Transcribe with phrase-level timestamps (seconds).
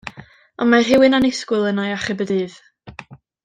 [0.63, 2.61] Ond mae rhywun annisgwyl yno i achub y dydd.